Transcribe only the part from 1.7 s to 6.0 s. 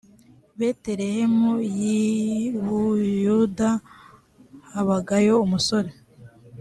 y i buyuda habagayo umusore